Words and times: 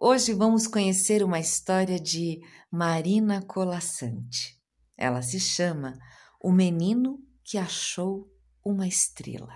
hoje 0.00 0.32
vamos 0.32 0.66
conhecer 0.66 1.22
uma 1.22 1.38
história 1.38 2.00
de 2.00 2.40
Marina 2.72 3.42
Colassante. 3.42 4.58
Ela 4.96 5.20
se 5.20 5.38
chama 5.38 5.98
O 6.42 6.50
Menino 6.50 7.18
que 7.44 7.58
Achou 7.58 8.32
uma 8.64 8.88
Estrela. 8.88 9.54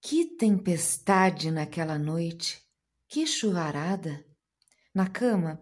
Que 0.00 0.24
tempestade 0.36 1.50
naquela 1.50 1.98
noite! 1.98 2.60
Que 3.06 3.26
chuvarada! 3.26 4.24
Na 4.94 5.06
cama, 5.06 5.60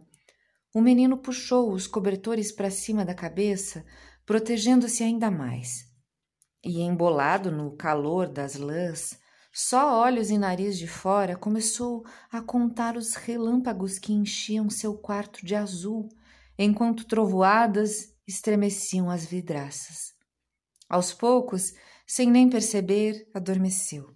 o 0.73 0.81
menino 0.81 1.19
puxou 1.19 1.73
os 1.73 1.87
cobertores 1.87 2.53
para 2.53 2.71
cima 2.71 3.05
da 3.05 3.15
cabeça, 3.15 3.85
protegendo-se 4.25 5.03
ainda 5.03 5.31
mais. 5.31 5.85
E 6.65 6.81
embolado 6.81 7.51
no 7.51 7.77
calor 7.77 8.29
das 8.29 8.55
lãs, 8.55 9.20
só 9.53 10.01
olhos 10.01 10.31
e 10.31 10.39
nariz 10.39 10.79
de 10.79 10.87
fora, 10.87 11.37
começou 11.37 12.05
a 12.31 12.41
contar 12.41 12.97
os 12.97 13.15
relâmpagos 13.15 13.99
que 13.99 14.13
enchiam 14.13 14.71
seu 14.71 14.97
quarto 14.97 15.45
de 15.45 15.55
azul, 15.55 16.09
enquanto 16.57 17.07
trovoadas 17.07 18.15
estremeciam 18.27 19.11
as 19.11 19.25
vidraças. 19.25 20.13
Aos 20.89 21.13
poucos, 21.13 21.73
sem 22.07 22.31
nem 22.31 22.49
perceber, 22.49 23.29
adormeceu. 23.35 24.15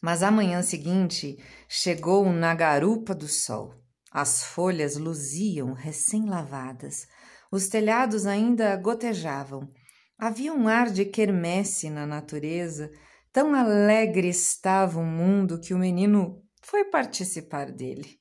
Mas 0.00 0.22
a 0.22 0.30
manhã 0.30 0.62
seguinte 0.62 1.36
chegou 1.68 2.32
na 2.32 2.54
garupa 2.54 3.14
do 3.14 3.28
sol. 3.28 3.74
As 4.10 4.44
folhas 4.44 4.96
luziam 4.96 5.72
recém-lavadas, 5.72 7.06
os 7.50 7.68
telhados 7.68 8.26
ainda 8.26 8.76
gotejavam. 8.76 9.72
Havia 10.18 10.52
um 10.52 10.68
ar 10.68 10.90
de 10.90 11.04
quermesse 11.04 11.88
na 11.88 12.06
natureza, 12.06 12.90
tão 13.32 13.54
alegre 13.54 14.28
estava 14.28 14.98
o 14.98 15.04
mundo 15.04 15.60
que 15.60 15.72
o 15.72 15.78
menino 15.78 16.42
foi 16.62 16.84
participar 16.84 17.72
dele. 17.72 18.20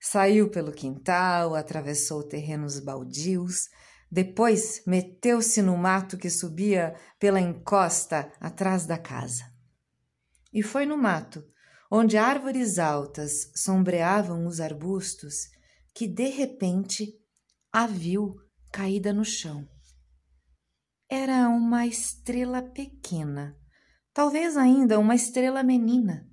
Saiu 0.00 0.50
pelo 0.50 0.72
quintal, 0.72 1.54
atravessou 1.54 2.26
terrenos 2.26 2.80
baldios, 2.80 3.68
depois 4.10 4.82
meteu-se 4.86 5.62
no 5.62 5.76
mato 5.76 6.18
que 6.18 6.28
subia 6.28 6.94
pela 7.18 7.40
encosta 7.40 8.30
atrás 8.40 8.84
da 8.84 8.98
casa. 8.98 9.44
E 10.52 10.62
foi 10.62 10.84
no 10.84 10.98
mato 10.98 11.42
onde 11.94 12.16
árvores 12.16 12.78
altas 12.78 13.52
sombreavam 13.54 14.46
os 14.46 14.60
arbustos, 14.60 15.50
que 15.94 16.08
de 16.08 16.26
repente 16.28 17.12
a 17.70 17.86
viu 17.86 18.34
caída 18.72 19.12
no 19.12 19.26
chão. 19.26 19.68
Era 21.06 21.50
uma 21.50 21.86
estrela 21.86 22.62
pequena, 22.62 23.54
talvez 24.12 24.56
ainda 24.56 24.98
uma 24.98 25.14
estrela 25.14 25.62
menina, 25.62 26.28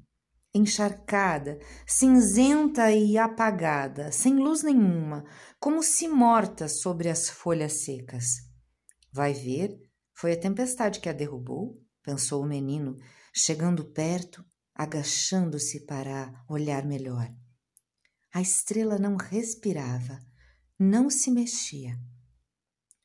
encharcada, 0.54 1.60
cinzenta 1.88 2.92
e 2.92 3.18
apagada, 3.18 4.12
sem 4.12 4.36
luz 4.36 4.64
nenhuma, 4.64 5.24
como 5.60 5.84
se 5.84 6.08
morta 6.08 6.68
sobre 6.68 7.10
as 7.10 7.30
folhas 7.30 7.84
secas. 7.84 8.26
Vai 9.12 9.34
ver, 9.34 9.78
foi 10.14 10.34
a 10.34 10.40
tempestade 10.40 11.00
que 11.00 11.10
a 11.10 11.14
derrubou, 11.14 11.82
pensou 12.04 12.44
o 12.44 12.48
menino, 12.48 12.98
chegando 13.34 13.86
perto 13.86 14.44
agachando-se 14.80 15.86
para 15.86 16.32
olhar 16.48 16.86
melhor. 16.86 17.30
A 18.34 18.40
estrela 18.42 18.98
não 18.98 19.18
respirava, 19.18 20.18
não 20.80 21.10
se 21.10 21.30
mexia. 21.30 22.00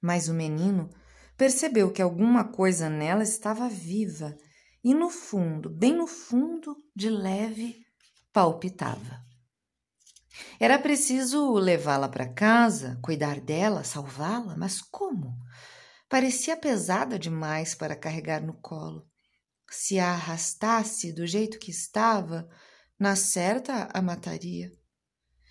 Mas 0.01 0.29
o 0.29 0.35
menino 0.35 0.89
percebeu 1.37 1.91
que 1.91 2.01
alguma 2.01 2.45
coisa 2.45 2.89
nela 2.89 3.25
estava 3.25 3.69
viva 3.69 4.37
e 4.85 4.95
no 4.95 5.09
fundo, 5.09 5.71
bem 5.71 5.95
no 5.95 6.07
fundo, 6.07 6.77
de 6.95 7.09
leve, 7.09 7.85
palpitava. 8.33 9.25
Era 10.61 10.79
preciso 10.79 11.55
levá-la 11.55 12.09
para 12.09 12.33
casa, 12.33 12.99
cuidar 13.03 13.41
dela, 13.41 13.83
salvá-la, 13.83 14.57
mas 14.57 14.81
como? 14.83 15.35
Parecia 16.09 16.57
pesada 16.57 17.19
demais 17.19 17.75
para 17.75 17.97
carregar 17.97 18.43
no 18.43 18.55
colo 18.61 19.09
se 19.75 19.99
a 19.99 20.13
arrastasse 20.13 21.13
do 21.13 21.27
jeito 21.27 21.59
que 21.59 21.71
estava, 21.71 22.49
na 22.99 23.17
certa 23.17 23.89
a 23.93 24.01
mataria. 24.01 24.71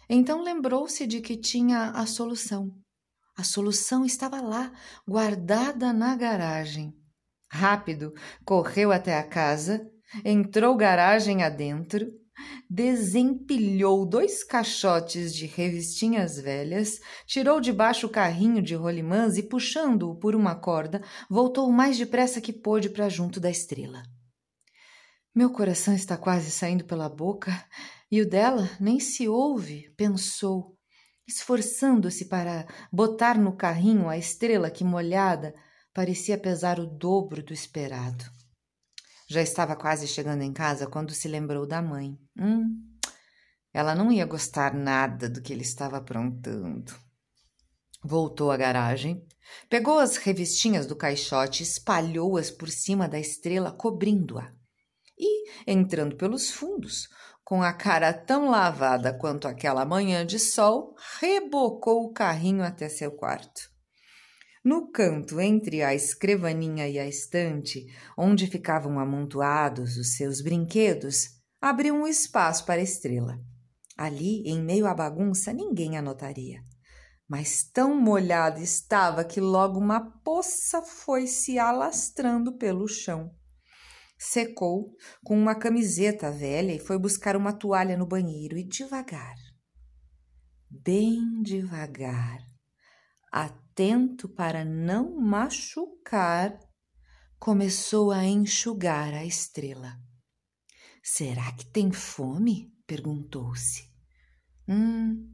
Então 0.09 0.41
lembrou-se 0.41 1.05
de 1.05 1.21
que 1.21 1.37
tinha 1.37 1.91
a 1.91 2.05
solução. 2.05 2.71
A 3.35 3.43
solução 3.43 4.05
estava 4.05 4.41
lá, 4.41 4.71
guardada 5.07 5.91
na 5.91 6.15
garagem. 6.15 6.93
Rápido, 7.53 8.15
correu 8.43 8.91
até 8.91 9.15
a 9.15 9.21
casa, 9.21 9.87
entrou 10.25 10.75
garagem 10.75 11.43
adentro, 11.43 12.11
desempilhou 12.67 14.07
dois 14.07 14.43
caixotes 14.43 15.35
de 15.35 15.45
revistinhas 15.45 16.39
velhas, 16.39 16.99
tirou 17.27 17.61
de 17.61 17.71
baixo 17.71 18.07
o 18.07 18.09
carrinho 18.09 18.59
de 18.59 18.73
rolimãs 18.73 19.37
e, 19.37 19.43
puxando-o 19.43 20.15
por 20.15 20.35
uma 20.35 20.55
corda, 20.55 21.03
voltou 21.29 21.69
o 21.69 21.71
mais 21.71 21.95
depressa 21.95 22.41
que 22.41 22.51
pôde 22.51 22.89
para 22.89 23.07
junto 23.07 23.39
da 23.39 23.51
estrela. 23.51 24.01
Meu 25.35 25.51
coração 25.51 25.93
está 25.93 26.17
quase 26.17 26.49
saindo 26.49 26.85
pela 26.85 27.07
boca 27.07 27.51
e 28.09 28.19
o 28.19 28.27
dela 28.27 28.67
nem 28.79 28.99
se 28.99 29.27
ouve, 29.27 29.93
pensou, 29.95 30.75
esforçando-se 31.27 32.27
para 32.27 32.65
botar 32.91 33.37
no 33.37 33.55
carrinho 33.55 34.09
a 34.09 34.17
estrela 34.17 34.71
que 34.71 34.83
molhada 34.83 35.53
parecia 35.93 36.37
pesar 36.37 36.79
o 36.79 36.87
dobro 36.87 37.43
do 37.43 37.53
esperado. 37.53 38.25
Já 39.27 39.41
estava 39.41 39.75
quase 39.75 40.07
chegando 40.07 40.41
em 40.41 40.51
casa 40.51 40.87
quando 40.87 41.13
se 41.13 41.27
lembrou 41.27 41.65
da 41.65 41.81
mãe. 41.81 42.17
Hum, 42.37 42.83
ela 43.73 43.95
não 43.95 44.11
ia 44.11 44.25
gostar 44.25 44.73
nada 44.73 45.29
do 45.29 45.41
que 45.41 45.53
ele 45.53 45.63
estava 45.63 45.97
aprontando. 45.97 46.93
Voltou 48.03 48.51
à 48.51 48.57
garagem, 48.57 49.25
pegou 49.69 49.97
as 49.97 50.17
revistinhas 50.17 50.85
do 50.85 50.95
caixote, 50.95 51.63
espalhou-as 51.63 52.51
por 52.51 52.69
cima 52.69 53.07
da 53.07 53.19
estrela, 53.19 53.71
cobrindo-a 53.71 54.53
e, 55.17 55.49
entrando 55.65 56.17
pelos 56.17 56.51
fundos, 56.51 57.07
com 57.43 57.63
a 57.63 57.71
cara 57.73 58.13
tão 58.13 58.49
lavada 58.49 59.17
quanto 59.17 59.47
aquela 59.47 59.85
manhã 59.85 60.25
de 60.25 60.37
sol, 60.37 60.95
rebocou 61.19 62.05
o 62.05 62.13
carrinho 62.13 62.63
até 62.63 62.89
seu 62.89 63.11
quarto. 63.11 63.72
No 64.63 64.91
canto 64.91 65.41
entre 65.41 65.83
a 65.83 65.93
escrivaninha 65.93 66.87
e 66.87 66.97
a 66.97 67.07
estante, 67.07 67.85
onde 68.17 68.47
ficavam 68.47 68.99
amontoados 68.99 69.97
os 69.97 70.15
seus 70.15 70.41
brinquedos, 70.41 71.29
abriu 71.61 71.95
um 71.95 72.07
espaço 72.07 72.65
para 72.65 72.79
a 72.79 72.83
estrela. 72.83 73.37
Ali, 73.97 74.41
em 74.45 74.63
meio 74.63 74.87
à 74.87 74.93
bagunça, 74.93 75.51
ninguém 75.51 75.97
a 75.97 76.01
notaria. 76.01 76.61
Mas 77.27 77.63
tão 77.63 77.99
molhada 77.99 78.59
estava 78.59 79.23
que 79.23 79.41
logo 79.41 79.79
uma 79.79 79.99
poça 80.23 80.81
foi 80.81 81.27
se 81.27 81.59
alastrando 81.59 82.57
pelo 82.57 82.87
chão 82.87 83.31
secou 84.23 84.95
com 85.23 85.37
uma 85.37 85.55
camiseta 85.55 86.31
velha 86.31 86.73
e 86.73 86.79
foi 86.79 86.97
buscar 86.97 87.35
uma 87.35 87.53
toalha 87.53 87.97
no 87.97 88.05
banheiro 88.05 88.57
e 88.57 88.63
devagar, 88.63 89.35
bem 90.69 91.41
devagar, 91.41 92.39
atento 93.73 94.29
para 94.29 94.63
não 94.63 95.19
machucar, 95.19 96.59
começou 97.39 98.11
a 98.11 98.23
enxugar 98.23 99.15
a 99.15 99.25
estrela. 99.25 99.99
Será 101.01 101.51
que 101.53 101.65
tem 101.65 101.91
fome? 101.91 102.71
perguntou-se. 102.85 103.91
Hum. 104.67 105.27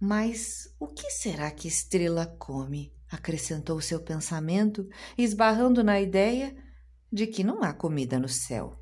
Mas 0.00 0.74
o 0.80 0.88
que 0.88 1.08
será 1.10 1.50
que 1.50 1.68
Estrela 1.68 2.26
come? 2.26 2.92
acrescentou 3.08 3.80
seu 3.80 4.02
pensamento, 4.02 4.88
esbarrando 5.16 5.84
na 5.84 6.00
ideia 6.00 6.54
de 7.12 7.28
que 7.28 7.44
não 7.44 7.62
há 7.62 7.72
comida 7.72 8.18
no 8.18 8.28
céu. 8.28 8.76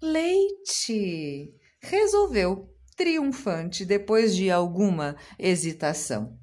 Leite! 0.00 1.52
Resolveu, 1.82 2.72
triunfante, 2.96 3.84
depois 3.84 4.36
de 4.36 4.48
alguma 4.50 5.16
hesitação. 5.36 6.38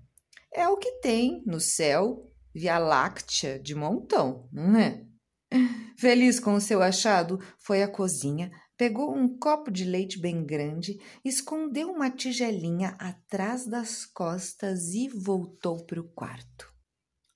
É 0.58 0.70
o 0.70 0.78
que 0.78 1.02
tem 1.02 1.44
no 1.46 1.60
céu 1.60 2.32
Via 2.54 2.80
Láctea 2.80 3.60
de 3.60 3.76
montão, 3.76 4.48
não 4.54 4.80
é? 4.80 5.06
Feliz 6.00 6.40
com 6.40 6.54
o 6.54 6.62
seu 6.62 6.82
achado, 6.82 7.38
foi 7.60 7.84
à 7.84 7.90
cozinha, 7.90 8.50
pegou 8.78 9.14
um 9.14 9.38
copo 9.38 9.70
de 9.70 9.84
leite 9.84 10.18
bem 10.18 10.46
grande, 10.46 10.98
escondeu 11.26 11.92
uma 11.92 12.10
tigelinha 12.10 12.96
atrás 12.98 13.68
das 13.68 14.06
costas 14.06 14.94
e 14.94 15.10
voltou 15.10 15.86
para 15.86 16.00
o 16.00 16.08
quarto. 16.08 16.74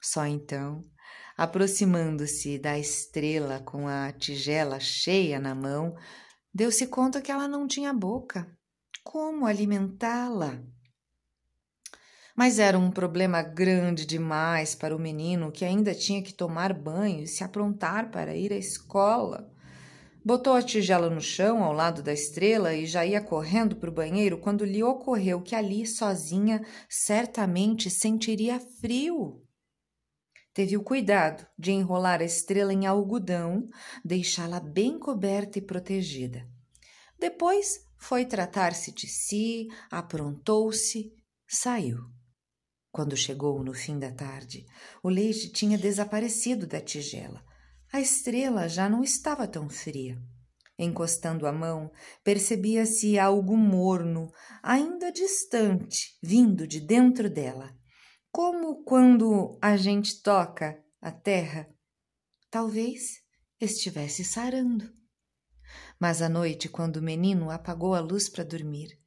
Só 0.02 0.26
então, 0.26 0.82
aproximando-se 1.36 2.58
da 2.58 2.80
estrela 2.80 3.60
com 3.60 3.86
a 3.86 4.14
tigela 4.14 4.80
cheia 4.80 5.42
na 5.42 5.54
mão, 5.54 5.94
deu-se 6.54 6.88
conta 6.88 7.22
que 7.22 7.34
ela 7.34 7.50
não 7.50 7.68
tinha 7.68 7.94
boca. 7.94 8.50
Como 9.04 9.46
alimentá-la? 9.46 10.64
Mas 12.40 12.58
era 12.58 12.80
um 12.80 12.90
problema 12.90 13.42
grande 13.42 14.06
demais 14.06 14.74
para 14.74 14.96
o 14.96 15.00
menino 15.00 15.52
que 15.52 15.66
ainda 15.66 15.94
tinha 15.94 16.24
que 16.24 16.34
tomar 16.34 16.72
banho 16.72 17.24
e 17.24 17.28
se 17.28 17.44
aprontar 17.44 18.12
para 18.12 18.34
ir 18.34 18.54
à 18.54 18.56
escola. 18.56 19.54
Botou 20.24 20.54
a 20.54 20.62
tigela 20.62 21.10
no 21.10 21.20
chão 21.20 21.62
ao 21.62 21.74
lado 21.74 22.02
da 22.02 22.14
estrela 22.14 22.74
e 22.74 22.86
já 22.86 23.06
ia 23.06 23.20
correndo 23.20 23.76
para 23.76 23.90
o 23.90 23.94
banheiro 23.94 24.38
quando 24.38 24.64
lhe 24.64 24.82
ocorreu 24.82 25.42
que 25.42 25.54
ali, 25.54 25.86
sozinha, 25.86 26.66
certamente 26.88 27.90
sentiria 27.90 28.58
frio. 28.58 29.44
Teve 30.54 30.78
o 30.78 30.82
cuidado 30.82 31.46
de 31.58 31.74
enrolar 31.74 32.22
a 32.22 32.26
estrela 32.26 32.72
em 32.72 32.88
algodão, 32.88 33.68
deixá-la 34.02 34.62
bem 34.62 34.98
coberta 34.98 35.60
e 35.60 35.62
protegida. 35.62 36.48
Depois 37.20 37.86
foi 37.98 38.24
tratar-se 38.24 38.94
de 38.94 39.10
si, 39.10 39.68
aprontou-se, 39.92 41.12
saiu. 41.46 42.18
Quando 42.92 43.16
chegou 43.16 43.64
no 43.64 43.74
fim 43.74 44.00
da 44.00 44.12
tarde, 44.12 44.66
o 45.04 45.10
leite 45.10 45.52
tinha 45.52 45.78
desaparecido 45.78 46.66
da 46.66 46.82
tigela. 46.82 47.44
A 47.92 48.02
estrela 48.02 48.68
já 48.68 48.90
não 48.90 49.04
estava 49.04 49.48
tão 49.48 49.70
fria. 49.70 50.18
Encostando 50.78 51.46
a 51.46 51.52
mão, 51.52 51.92
percebia-se 52.24 53.20
algo 53.20 53.58
morno, 53.58 54.32
ainda 54.64 55.12
distante, 55.12 56.18
vindo 56.24 56.66
de 56.66 56.80
dentro 56.80 57.30
dela. 57.30 57.76
Como 58.32 58.84
quando 58.84 59.58
a 59.62 59.76
gente 59.76 60.22
toca 60.22 60.82
a 61.02 61.12
terra. 61.12 61.68
Talvez 62.50 63.20
estivesse 63.60 64.24
sarando. 64.24 64.92
Mas 66.00 66.22
à 66.22 66.30
noite, 66.30 66.70
quando 66.70 66.98
o 66.98 67.04
menino 67.04 67.52
apagou 67.52 67.94
a 67.94 68.00
luz 68.00 68.30
para 68.30 68.44
dormir, 68.44 68.98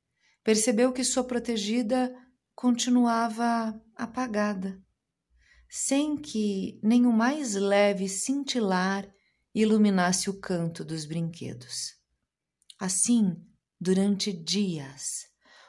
percebeu 0.44 0.92
que 0.92 1.02
sua 1.02 1.24
protegida 1.24 2.14
continuava 2.54 3.80
apagada, 3.96 4.80
sem 5.68 6.16
que 6.16 6.78
nem 6.82 7.06
o 7.06 7.12
mais 7.12 7.54
leve 7.54 8.08
cintilar 8.08 9.08
iluminasse 9.54 10.30
o 10.30 10.40
canto 10.40 10.84
dos 10.84 11.04
brinquedos. 11.04 11.94
Assim, 12.78 13.36
durante 13.80 14.32
dias, 14.32 15.26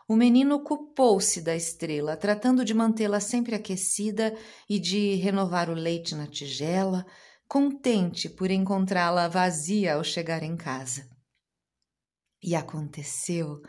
o 0.08 0.16
menino 0.16 0.56
ocupou-se 0.56 1.42
da 1.42 1.56
estrela, 1.56 2.18
tratando 2.18 2.66
de 2.66 2.74
mantê-la 2.74 3.20
sempre 3.20 3.56
aquecida 3.56 4.38
e 4.70 4.80
de 4.80 5.16
renovar 5.16 5.70
o 5.70 5.74
leite 5.74 6.16
na 6.16 6.28
tigela, 6.28 7.06
contente 7.48 8.30
por 8.30 8.52
encontrá-la 8.52 9.28
vazia 9.28 9.96
ao 9.96 10.04
chegar 10.04 10.44
em 10.44 10.58
casa. 10.58 11.10
E 12.42 12.56
aconteceu 12.56 13.62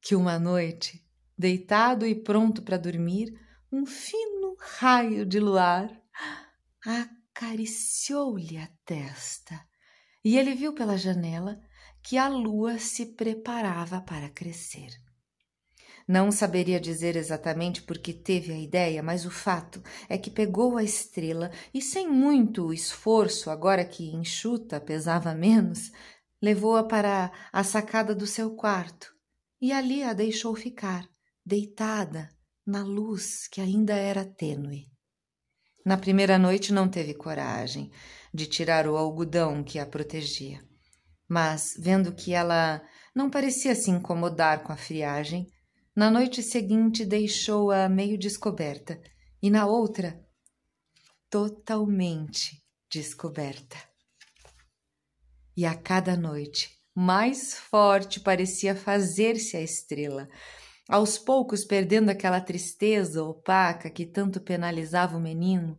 que 0.00 0.14
uma 0.14 0.38
noite 0.38 1.04
deitado 1.36 2.06
e 2.06 2.14
pronto 2.14 2.62
para 2.62 2.76
dormir, 2.76 3.32
um 3.70 3.86
fino 3.86 4.56
raio 4.58 5.24
de 5.24 5.40
luar 5.40 5.90
acariciou-lhe 6.84 8.58
a 8.58 8.68
testa 8.84 9.60
e 10.24 10.38
ele 10.38 10.54
viu 10.54 10.72
pela 10.72 10.96
janela 10.96 11.60
que 12.02 12.18
a 12.18 12.28
lua 12.28 12.78
se 12.78 13.06
preparava 13.06 14.00
para 14.00 14.28
crescer. 14.28 14.90
Não 16.06 16.32
saberia 16.32 16.80
dizer 16.80 17.16
exatamente 17.16 17.82
por 17.82 17.98
que 17.98 18.12
teve 18.12 18.52
a 18.52 18.58
ideia, 18.58 19.02
mas 19.02 19.24
o 19.24 19.30
fato 19.30 19.82
é 20.08 20.18
que 20.18 20.30
pegou 20.30 20.76
a 20.76 20.82
estrela 20.82 21.50
e, 21.72 21.80
sem 21.80 22.08
muito 22.08 22.72
esforço, 22.72 23.50
agora 23.50 23.84
que 23.84 24.10
enxuta 24.10 24.80
pesava 24.80 25.32
menos, 25.32 25.92
levou-a 26.40 26.82
para 26.82 27.30
a 27.52 27.62
sacada 27.62 28.14
do 28.14 28.26
seu 28.26 28.56
quarto 28.56 29.14
e 29.60 29.72
ali 29.72 30.02
a 30.02 30.12
deixou 30.12 30.56
ficar, 30.56 31.08
deitada 31.44 32.28
na 32.66 32.82
luz 32.82 33.48
que 33.48 33.60
ainda 33.60 33.94
era 33.94 34.24
tênue. 34.24 34.86
Na 35.84 35.96
primeira 35.96 36.38
noite 36.38 36.72
não 36.72 36.88
teve 36.88 37.14
coragem 37.14 37.90
de 38.32 38.46
tirar 38.46 38.86
o 38.86 38.96
algodão 38.96 39.64
que 39.64 39.78
a 39.78 39.86
protegia, 39.86 40.60
mas, 41.28 41.74
vendo 41.78 42.14
que 42.14 42.32
ela 42.32 42.82
não 43.14 43.28
parecia 43.28 43.74
se 43.74 43.90
incomodar 43.90 44.62
com 44.62 44.72
a 44.72 44.76
friagem, 44.76 45.46
na 45.94 46.10
noite 46.10 46.42
seguinte 46.42 47.04
deixou-a 47.04 47.88
meio 47.88 48.16
descoberta 48.18 49.00
e 49.42 49.50
na 49.50 49.66
outra 49.66 50.18
totalmente 51.28 52.62
descoberta. 52.90 53.76
E 55.56 55.66
a 55.66 55.74
cada 55.74 56.16
noite 56.16 56.70
mais 56.94 57.54
forte 57.54 58.20
parecia 58.20 58.76
fazer-se 58.76 59.56
a 59.56 59.60
estrela, 59.60 60.28
aos 60.92 61.16
poucos 61.16 61.64
perdendo 61.64 62.10
aquela 62.10 62.38
tristeza 62.38 63.24
opaca 63.24 63.88
que 63.88 64.04
tanto 64.04 64.42
penalizava 64.42 65.16
o 65.16 65.20
menino. 65.20 65.78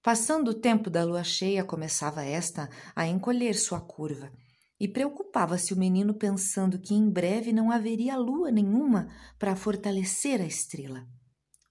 Passando 0.00 0.52
o 0.52 0.54
tempo 0.54 0.88
da 0.88 1.02
lua 1.02 1.24
cheia, 1.24 1.64
começava 1.64 2.24
esta 2.24 2.70
a 2.94 3.08
encolher 3.08 3.56
sua 3.56 3.80
curva, 3.80 4.30
e 4.78 4.86
preocupava-se 4.86 5.74
o 5.74 5.76
menino 5.76 6.14
pensando 6.14 6.78
que 6.78 6.94
em 6.94 7.10
breve 7.10 7.52
não 7.52 7.72
haveria 7.72 8.16
lua 8.16 8.52
nenhuma 8.52 9.08
para 9.36 9.56
fortalecer 9.56 10.40
a 10.40 10.46
estrela. 10.46 11.02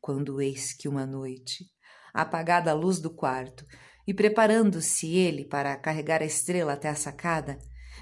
Quando 0.02 0.42
eis 0.42 0.74
que 0.74 0.90
uma 0.90 1.06
noite, 1.06 1.64
apagada 2.14 2.72
a 2.72 2.74
luz 2.74 3.00
do 3.00 3.10
quarto, 3.10 3.64
e 4.06 4.14
preparando-se 4.14 5.16
ele 5.16 5.46
para 5.46 5.78
carregar 5.78 6.22
a 6.22 6.26
estrela 6.26 6.74
até 6.74 6.90
a 6.90 6.96
sacada, 6.96 7.58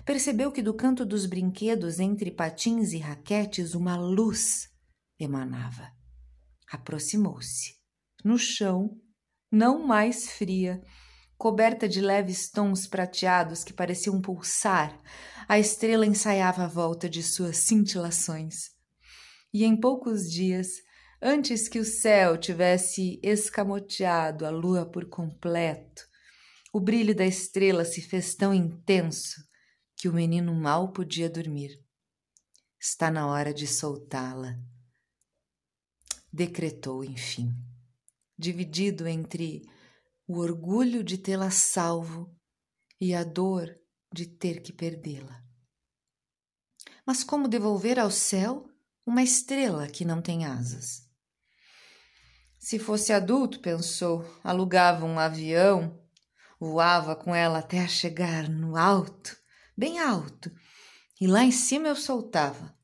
percebeu 0.05 0.51
que 0.51 0.61
do 0.61 0.73
canto 0.73 1.05
dos 1.05 1.25
brinquedos, 1.25 1.99
entre 1.99 2.31
patins 2.31 2.91
e 2.91 2.97
raquetes, 2.97 3.73
uma 3.73 3.95
luz 3.95 4.69
emanava. 5.19 5.91
Aproximou-se. 6.71 7.75
No 8.23 8.37
chão, 8.37 8.97
não 9.51 9.85
mais 9.85 10.31
fria, 10.31 10.81
coberta 11.37 11.87
de 11.87 12.01
leves 12.01 12.49
tons 12.49 12.87
prateados 12.87 13.63
que 13.63 13.73
pareciam 13.73 14.21
pulsar, 14.21 14.97
a 15.47 15.59
estrela 15.59 16.05
ensaiava 16.05 16.63
a 16.63 16.67
volta 16.67 17.09
de 17.09 17.21
suas 17.21 17.57
cintilações. 17.57 18.71
E 19.53 19.63
em 19.63 19.79
poucos 19.79 20.29
dias, 20.31 20.67
antes 21.21 21.67
que 21.67 21.79
o 21.79 21.85
céu 21.85 22.37
tivesse 22.37 23.19
escamoteado 23.21 24.45
a 24.45 24.49
lua 24.49 24.85
por 24.85 25.07
completo, 25.09 26.01
o 26.73 26.79
brilho 26.79 27.13
da 27.15 27.25
estrela 27.25 27.85
se 27.85 28.01
fez 28.01 28.33
tão 28.33 28.53
intenso 28.53 29.35
que 30.03 30.09
o 30.09 30.13
menino 30.13 30.53
mal 30.53 30.91
podia 30.91 31.29
dormir. 31.29 31.81
Está 32.77 33.09
na 33.09 33.25
hora 33.25 33.53
de 33.53 33.65
soltá-la. 33.65 34.59
Decretou, 36.29 37.05
enfim, 37.05 37.55
dividido 38.37 39.07
entre 39.07 39.61
o 40.27 40.39
orgulho 40.39 41.05
de 41.05 41.17
tê-la 41.17 41.49
salvo 41.49 42.37
e 42.99 43.15
a 43.15 43.23
dor 43.23 43.73
de 44.13 44.25
ter 44.25 44.61
que 44.61 44.73
perdê-la. 44.73 45.41
Mas 47.05 47.23
como 47.23 47.47
devolver 47.47 47.97
ao 47.97 48.11
céu 48.11 48.69
uma 49.05 49.23
estrela 49.23 49.87
que 49.87 50.03
não 50.03 50.21
tem 50.21 50.43
asas? 50.45 51.09
Se 52.59 52.77
fosse 52.77 53.13
adulto, 53.13 53.61
pensou, 53.61 54.25
alugava 54.43 55.05
um 55.05 55.17
avião, 55.17 55.97
voava 56.59 57.15
com 57.15 57.33
ela 57.33 57.59
até 57.59 57.87
chegar 57.87 58.49
no 58.49 58.75
alto 58.75 59.41
bem 59.77 59.99
alto, 59.99 60.51
e 61.19 61.27
lá 61.27 61.43
em 61.43 61.51
cima 61.51 61.87
eu 61.87 61.95
soltava. 61.95 62.75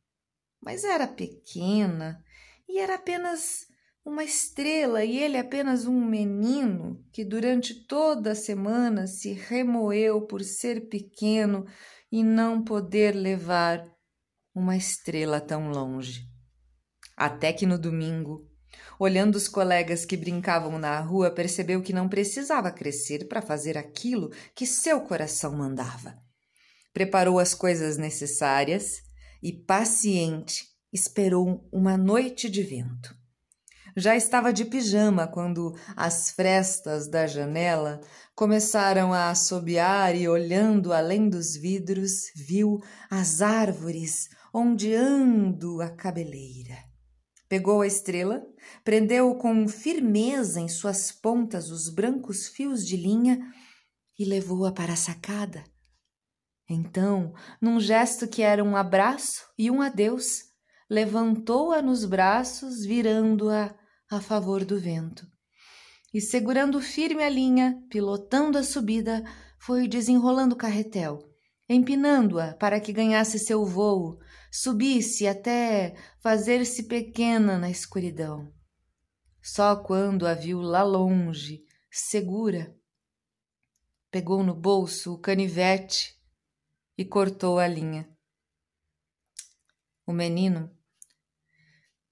Mas 0.61 0.83
era 0.83 1.07
pequena 1.07 2.23
e 2.67 2.79
era 2.79 2.95
apenas 2.95 3.67
uma 4.03 4.23
estrela 4.23 5.03
e 5.03 5.17
ele 5.17 5.37
apenas 5.37 5.85
um 5.85 6.03
menino 6.05 7.03
que 7.11 7.23
durante 7.23 7.85
toda 7.85 8.31
a 8.31 8.35
semana 8.35 9.07
se 9.07 9.33
remoeu 9.33 10.21
por 10.25 10.43
ser 10.43 10.89
pequeno 10.89 11.65
e 12.11 12.23
não 12.23 12.63
poder 12.63 13.15
levar 13.15 13.85
uma 14.53 14.75
estrela 14.75 15.39
tão 15.39 15.69
longe. 15.69 16.27
Até 17.15 17.53
que 17.53 17.65
no 17.65 17.77
domingo 17.77 18.49
Olhando 18.99 19.35
os 19.35 19.47
colegas 19.47 20.03
que 20.03 20.17
brincavam 20.17 20.77
na 20.77 20.99
rua, 20.99 21.31
percebeu 21.31 21.81
que 21.81 21.93
não 21.93 22.09
precisava 22.09 22.69
crescer 22.69 23.27
para 23.27 23.41
fazer 23.41 23.77
aquilo 23.77 24.29
que 24.53 24.65
seu 24.65 25.01
coração 25.01 25.55
mandava. 25.55 26.28
Preparou 26.93 27.39
as 27.39 27.53
coisas 27.53 27.97
necessárias 27.97 29.01
e, 29.41 29.53
paciente, 29.53 30.65
esperou 30.91 31.67
uma 31.71 31.97
noite 31.97 32.49
de 32.49 32.63
vento. 32.63 33.15
Já 33.95 34.15
estava 34.15 34.53
de 34.53 34.65
pijama 34.65 35.27
quando 35.27 35.75
as 35.95 36.31
frestas 36.31 37.09
da 37.09 37.27
janela 37.27 37.99
começaram 38.35 39.11
a 39.11 39.29
assobiar 39.29 40.15
e, 40.15 40.27
olhando 40.27 40.93
além 40.93 41.29
dos 41.29 41.55
vidros, 41.55 42.31
viu 42.35 42.79
as 43.09 43.41
árvores 43.41 44.29
ondeando 44.53 45.81
a 45.81 45.89
cabeleira. 45.89 46.77
Pegou 47.47 47.81
a 47.81 47.87
estrela, 47.87 48.43
prendeu 48.83 49.35
com 49.35 49.67
firmeza 49.67 50.59
em 50.59 50.67
suas 50.67 51.11
pontas 51.11 51.71
os 51.71 51.89
brancos 51.89 52.47
fios 52.47 52.85
de 52.85 52.95
linha 52.95 53.39
e 54.17 54.23
levou-a 54.23 54.71
para 54.71 54.93
a 54.93 54.97
sacada. 54.97 55.63
Então, 56.69 57.33
num 57.59 57.79
gesto 57.79 58.27
que 58.27 58.43
era 58.43 58.63
um 58.63 58.75
abraço 58.75 59.43
e 59.57 59.71
um 59.71 59.81
adeus, 59.81 60.43
levantou-a 60.87 61.81
nos 61.81 62.05
braços, 62.05 62.85
virando-a 62.85 63.75
a 64.11 64.21
favor 64.21 64.63
do 64.63 64.79
vento. 64.79 65.25
E 66.13 66.21
segurando 66.21 66.79
firme 66.79 67.23
a 67.23 67.29
linha, 67.29 67.81
pilotando 67.89 68.57
a 68.57 68.63
subida, 68.63 69.23
foi 69.59 69.87
desenrolando 69.87 70.53
o 70.53 70.57
carretel, 70.57 71.19
empinando-a 71.67 72.53
para 72.53 72.79
que 72.79 72.93
ganhasse 72.93 73.39
seu 73.39 73.65
vôo, 73.65 74.19
subisse 74.51 75.27
até 75.27 75.95
fazer-se 76.21 76.83
pequena 76.83 77.57
na 77.57 77.69
escuridão. 77.69 78.51
Só 79.41 79.75
quando 79.75 80.27
a 80.27 80.35
viu 80.35 80.61
lá 80.61 80.83
longe, 80.83 81.63
segura, 81.91 82.75
pegou 84.11 84.43
no 84.43 84.53
bolso 84.53 85.13
o 85.13 85.19
canivete 85.19 86.18
e 86.99 87.05
cortou 87.05 87.59
a 87.59 87.65
linha. 87.65 88.05
O 90.05 90.11
menino 90.11 90.69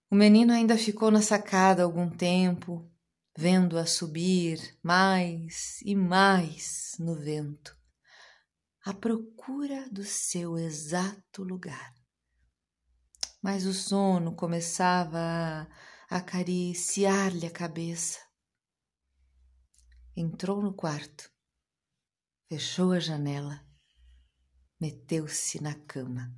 o 0.09 0.15
menino 0.15 0.53
ainda 0.53 0.77
ficou 0.77 1.11
na 1.11 1.21
sacada 1.21 1.83
algum 1.83 2.09
tempo, 2.09 2.89
vendo-a 3.37 3.85
subir 3.85 4.79
mais 4.81 5.81
e 5.81 5.93
mais 5.93 6.95
no 6.97 7.13
vento, 7.13 7.77
à 8.85 8.93
procura 8.93 9.89
do 9.89 10.05
seu 10.05 10.57
exato 10.57 11.43
lugar. 11.43 11.93
Mas 13.41 13.65
o 13.65 13.73
sono 13.73 14.33
começava 14.37 15.19
a 15.19 15.67
acariciar-lhe 16.17 17.45
a 17.45 17.51
cabeça. 17.51 18.19
Entrou 20.15 20.61
no 20.61 20.73
quarto, 20.73 21.29
fechou 22.47 22.93
a 22.93 22.99
janela, 23.01 23.66
meteu-se 24.79 25.61
na 25.61 25.73
cama. 25.73 26.33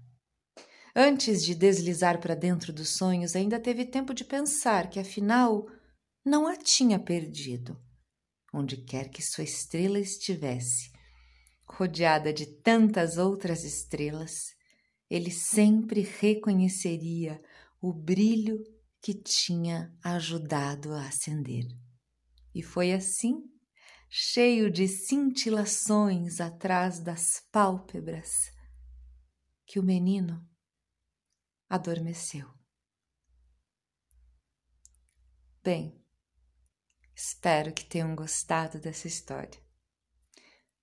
Antes 0.95 1.43
de 1.43 1.53
deslizar 1.53 2.19
para 2.19 2.35
dentro 2.35 2.73
dos 2.73 2.89
sonhos, 2.89 3.35
ainda 3.35 3.59
teve 3.59 3.85
tempo 3.85 4.13
de 4.13 4.23
pensar 4.25 4.89
que, 4.89 4.99
afinal, 4.99 5.65
não 6.25 6.47
a 6.47 6.55
tinha 6.55 6.99
perdido. 6.99 7.79
Onde 8.53 8.77
quer 8.77 9.09
que 9.09 9.21
sua 9.21 9.43
estrela 9.43 9.99
estivesse, 9.99 10.91
rodeada 11.65 12.33
de 12.33 12.45
tantas 12.61 13.17
outras 13.17 13.63
estrelas, 13.63 14.33
ele 15.09 15.31
sempre 15.31 16.01
reconheceria 16.01 17.41
o 17.81 17.93
brilho 17.93 18.57
que 19.01 19.13
tinha 19.13 19.95
ajudado 20.03 20.93
a 20.93 21.07
acender. 21.07 21.65
E 22.53 22.61
foi 22.61 22.91
assim, 22.91 23.35
cheio 24.09 24.71
de 24.71 24.87
cintilações 24.87 26.41
atrás 26.41 26.99
das 26.99 27.45
pálpebras, 27.51 28.51
que 29.67 29.79
o 29.79 29.83
menino 29.83 30.43
adormeceu. 31.69 32.49
Bem, 35.63 36.03
espero 37.15 37.71
que 37.71 37.85
tenham 37.85 38.15
gostado 38.15 38.79
dessa 38.79 39.07
história. 39.07 39.61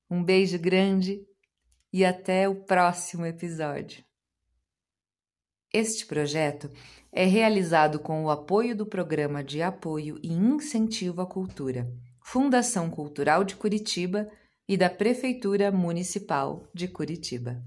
Um 0.08 0.22
beijo 0.22 0.56
grande 0.56 1.26
e 1.92 2.04
até 2.04 2.48
o 2.48 2.64
próximo 2.64 3.26
episódio. 3.26 4.04
Este 5.72 6.06
projeto 6.06 6.70
é 7.10 7.24
realizado 7.24 7.98
com 7.98 8.24
o 8.24 8.30
apoio 8.30 8.76
do 8.76 8.86
Programa 8.86 9.42
de 9.42 9.62
Apoio 9.62 10.16
e 10.22 10.32
Incentivo 10.32 11.20
à 11.20 11.26
Cultura, 11.26 11.92
Fundação 12.28 12.90
Cultural 12.90 13.44
de 13.44 13.54
Curitiba 13.54 14.28
e 14.68 14.76
da 14.76 14.90
Prefeitura 14.90 15.70
Municipal 15.70 16.68
de 16.74 16.88
Curitiba. 16.88 17.62